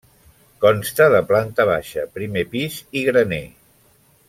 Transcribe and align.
Consta 0.63 1.07
de 1.15 1.19
planta 1.33 1.67
baixa, 1.71 2.07
primer 2.17 2.45
pis 2.55 2.81
i 3.01 3.05
graner. 3.11 3.43